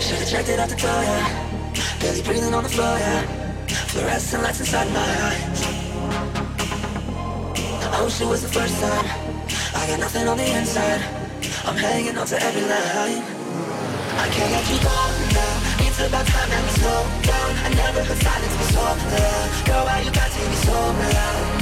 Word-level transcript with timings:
Should've 0.00 0.30
checked 0.30 0.48
it 0.48 0.60
out 0.60 0.68
the 0.68 0.76
door, 0.76 1.02
yeah 1.02 1.74
Barely 1.98 2.22
breathing 2.22 2.54
on 2.54 2.62
the 2.62 2.68
floor, 2.68 2.96
Fluorescent 3.90 4.44
lights 4.44 4.60
inside 4.60 4.88
my 4.92 5.08
eyes 5.26 5.62
I 7.82 8.04
wish 8.04 8.20
it 8.20 8.28
was 8.28 8.42
the 8.42 8.48
first 8.48 8.80
time 8.80 9.06
I 9.74 9.86
got 9.88 9.98
nothing 9.98 10.28
on 10.28 10.36
the 10.36 10.46
inside 10.46 11.02
I'm 11.64 11.76
hanging 11.76 12.16
on 12.16 12.26
to 12.28 12.40
every 12.40 12.62
line 12.62 13.24
I 14.22 14.28
can't 14.30 14.52
let 14.52 14.70
you 14.70 14.78
go 14.86 14.94
now 15.34 15.86
It's 15.86 15.98
about 15.98 16.26
time 16.26 16.48
that 16.48 16.62
we 16.62 16.70
slow 16.78 17.02
down 17.26 17.50
I 17.66 17.74
never 17.74 18.04
heard 18.04 18.22
silence 18.22 18.56
be 18.56 18.64
so 18.70 18.82
loud 18.82 19.66
Girl, 19.66 19.84
why 19.84 20.00
you 20.00 20.12
gotta 20.12 20.48
be 20.48 20.56
so 20.62 20.72
loud 20.72 21.61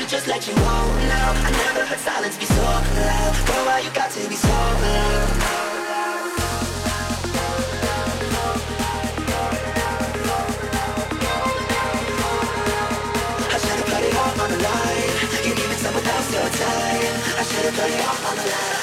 should 0.00 0.08
just 0.08 0.26
let 0.26 0.46
you 0.46 0.54
go 0.54 0.62
now. 0.62 1.32
I 1.44 1.50
never 1.50 1.84
heard 1.84 1.98
silence 1.98 2.38
be 2.38 2.46
so 2.46 2.62
loud. 2.62 3.46
Girl, 3.46 3.66
why 3.66 3.80
you 3.80 3.90
got 3.90 4.10
to 4.10 4.28
be 4.28 4.34
so 4.34 4.48
loud? 4.48 4.80
I 13.42 13.58
should've 13.58 13.84
put 17.74 17.90
it 17.90 18.00
all 18.06 18.30
on 18.30 18.36
the 18.36 18.42
line. 18.44 18.79